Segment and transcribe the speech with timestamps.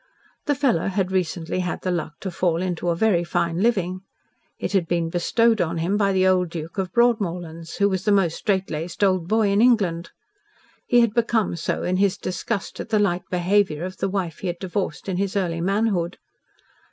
[0.47, 3.99] The fellow had recently had the luck to fall into a very fine living.
[4.57, 8.11] It had been bestowed on him by the old Duke of Broadmorlands, who was the
[8.11, 10.09] most strait laced old boy in England.
[10.87, 14.47] He had become so in his disgust at the light behaviour of the wife he
[14.47, 16.17] had divorced in his early manhood.